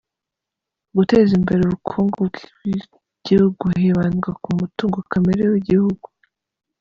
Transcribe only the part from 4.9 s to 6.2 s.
kamere w’igihugu